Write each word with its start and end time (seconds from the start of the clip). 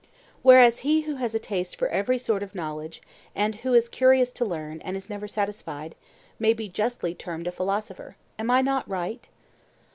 Whereas 0.41 0.79
he 0.79 1.01
who 1.01 1.17
has 1.17 1.35
a 1.35 1.39
taste 1.39 1.75
for 1.75 1.87
every 1.89 2.17
sort 2.17 2.41
of 2.41 2.55
knowledge 2.55 3.03
and 3.35 3.53
who 3.57 3.75
is 3.75 3.87
curious 3.87 4.31
to 4.31 4.43
learn 4.43 4.81
and 4.81 4.97
is 4.97 5.11
never 5.11 5.27
satisfied, 5.27 5.93
may 6.39 6.53
be 6.53 6.67
justly 6.67 7.13
termed 7.13 7.45
a 7.45 7.51
philosopher? 7.51 8.15
Am 8.39 8.49
I 8.49 8.63
not 8.63 8.89
right? 8.89 9.23